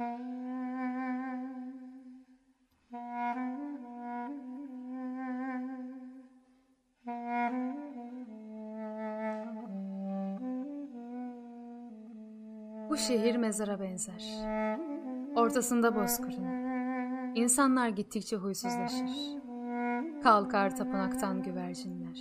Bu 0.00 0.06
şehir 12.96 13.36
mezara 13.36 13.80
benzer. 13.80 14.24
Ortasında 15.36 15.96
bozkırın. 15.96 16.44
İnsanlar 17.34 17.88
gittikçe 17.88 18.36
huysuzlaşır. 18.36 19.10
Kalkar 20.22 20.76
tapınaktan 20.76 21.42
güvercinler. 21.42 22.20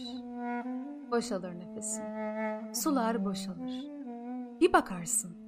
Boşalır 1.11 1.59
nefesin. 1.59 2.03
Sular 2.73 3.25
boşalır. 3.25 3.71
Bir 4.61 4.73
bakarsın 4.73 5.38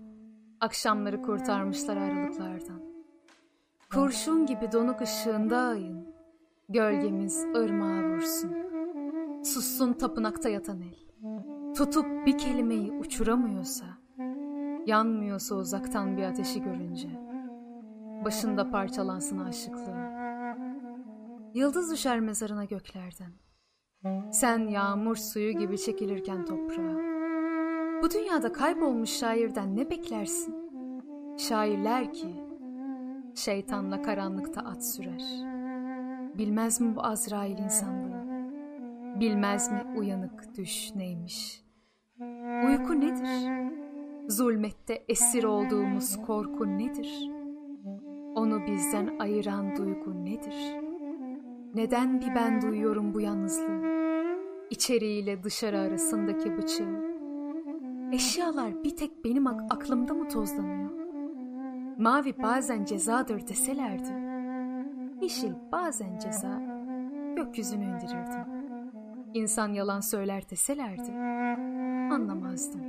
Akşamları 0.61 1.21
kurtarmışlar 1.21 1.97
ayrılıklardan. 1.97 2.81
Kurşun 3.93 4.45
gibi 4.45 4.71
donuk 4.71 5.01
ışığında 5.01 5.57
ayın. 5.57 6.07
Gölgemiz 6.69 7.45
ırmağa 7.55 8.03
vursun. 8.03 8.55
Sussun 9.43 9.93
tapınakta 9.93 10.49
yatan 10.49 10.81
el. 10.81 10.95
Tutup 11.75 12.25
bir 12.25 12.37
kelimeyi 12.37 12.91
uçuramıyorsa, 12.91 13.85
yanmıyorsa 14.85 15.55
uzaktan 15.55 16.17
bir 16.17 16.23
ateşi 16.23 16.63
görünce, 16.63 17.09
başında 18.25 18.71
parçalansın 18.71 19.39
aşıklığı. 19.39 20.11
Yıldız 21.53 21.91
düşer 21.91 22.19
mezarına 22.19 22.65
göklerden. 22.65 23.31
Sen 24.31 24.67
yağmur 24.67 25.15
suyu 25.15 25.51
gibi 25.51 25.77
çekilirken 25.77 26.45
toprağa. 26.45 27.10
Bu 28.01 28.11
dünyada 28.11 28.53
kaybolmuş 28.53 29.09
şairden 29.09 29.75
ne 29.77 29.89
beklersin? 29.89 30.55
Şairler 31.37 32.13
ki 32.13 32.27
şeytanla 33.35 34.01
karanlıkta 34.01 34.61
at 34.61 34.85
sürer. 34.85 35.23
Bilmez 36.37 36.81
mi 36.81 36.95
bu 36.95 37.03
Azrail 37.05 37.57
insanlığı? 37.57 38.21
Bilmez 39.19 39.71
mi 39.71 39.83
uyanık 39.97 40.57
düş 40.57 40.95
neymiş? 40.95 41.63
Uyku 42.65 42.99
nedir? 42.99 43.49
Zulmette 44.27 45.03
esir 45.09 45.43
olduğumuz 45.43 46.21
korku 46.25 46.77
nedir? 46.77 47.29
Onu 48.35 48.67
bizden 48.67 49.19
ayıran 49.19 49.75
duygu 49.75 50.25
nedir? 50.25 50.75
Neden 51.75 52.21
bir 52.21 52.35
ben 52.35 52.61
duyuyorum 52.61 53.13
bu 53.13 53.21
yalnızlığı? 53.21 53.81
İçeriğiyle 54.69 55.43
dışarı 55.43 55.79
arasındaki 55.79 56.57
bıçağı. 56.57 57.10
Eşyalar 58.11 58.83
bir 58.83 58.95
tek 58.95 59.25
benim 59.25 59.47
ak- 59.47 59.73
aklımda 59.73 60.13
mı 60.13 60.29
tozlanıyor? 60.29 60.91
Mavi 61.97 62.33
bazen 62.43 62.85
cezadır 62.85 63.47
deselerdi. 63.47 64.31
Yeşil 65.21 65.51
bazen 65.71 66.17
ceza, 66.17 66.61
gökyüzünü 67.35 67.83
indirirdim. 67.83 68.45
İnsan 69.33 69.73
yalan 69.73 69.99
söyler 69.99 70.49
deselerdi, 70.49 71.11
anlamazdım. 72.13 72.81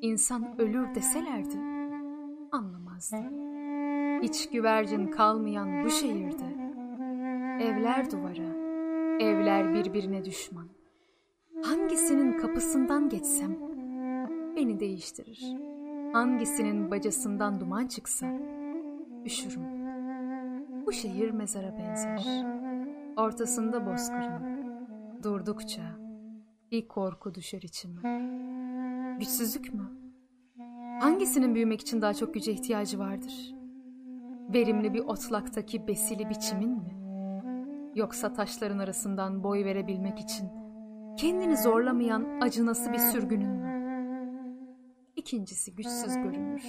İnsan 0.00 0.60
ölür 0.60 0.94
deselerdi, 0.94 1.58
anlamazdım. 2.52 3.42
Hiç 4.22 4.50
güvercin 4.50 5.06
kalmayan 5.06 5.84
bu 5.84 5.90
şehirde, 5.90 6.44
evler 7.60 8.10
duvara, 8.10 8.52
evler 9.20 9.74
birbirine 9.74 10.24
düşman. 10.24 10.66
Hangisinin 11.64 12.38
kapısından 12.38 13.08
geçsem, 13.08 13.56
beni 14.56 14.80
değiştirir. 14.80 15.56
Hangisinin 16.12 16.90
bacasından 16.90 17.60
duman 17.60 17.86
çıksa, 17.86 18.26
üşürüm. 19.24 19.62
Bu 20.86 20.92
şehir 20.92 21.30
mezara 21.30 21.78
benzer. 21.78 22.26
Ortasında 23.16 23.86
bozkırın. 23.86 24.62
Durdukça 25.22 25.82
bir 26.70 26.88
korku 26.88 27.34
düşer 27.34 27.62
içime. 27.62 28.00
Güçsüzlük 29.18 29.74
mü? 29.74 29.90
Hangisinin 31.00 31.54
büyümek 31.54 31.80
için 31.80 32.02
daha 32.02 32.14
çok 32.14 32.34
güce 32.34 32.52
ihtiyacı 32.52 32.98
vardır? 32.98 33.54
Verimli 34.54 34.94
bir 34.94 35.00
otlaktaki 35.00 35.86
besili 35.86 36.30
biçimin 36.30 36.70
mi? 36.70 36.96
Yoksa 37.94 38.32
taşların 38.32 38.78
arasından 38.78 39.44
boy 39.44 39.64
verebilmek 39.64 40.20
için 40.20 40.48
kendini 41.16 41.56
zorlamayan 41.56 42.40
acınası 42.40 42.92
bir 42.92 42.98
sürgünün 42.98 43.50
mü? 43.50 43.71
İkincisi 45.16 45.74
güçsüz 45.74 46.14
görünür. 46.14 46.62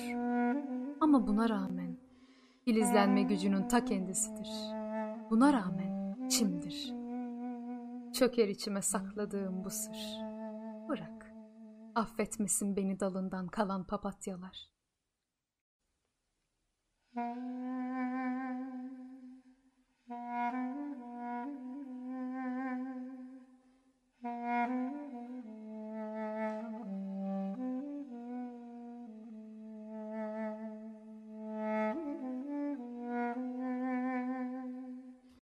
Ama 1.01 1.27
buna 1.27 1.49
rağmen 1.49 1.97
filizlenme 2.65 3.23
gücünün 3.23 3.67
ta 3.67 3.85
kendisidir. 3.85 4.49
Buna 5.29 5.53
rağmen 5.53 6.27
çimdir. 6.29 6.93
Çöker 8.13 8.47
içime 8.47 8.81
sakladığım 8.81 9.63
bu 9.63 9.69
sır. 9.69 10.19
Bırak. 10.89 11.33
Affetmesin 11.95 12.75
beni 12.75 12.99
dalından 12.99 13.47
kalan 13.47 13.83
papatyalar. 13.87 14.73